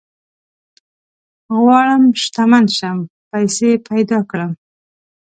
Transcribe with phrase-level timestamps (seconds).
[1.61, 2.97] غواړم شتمن شم،
[3.31, 4.51] پيسي پيدا کړم